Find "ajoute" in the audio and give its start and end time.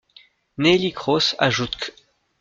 1.37-1.75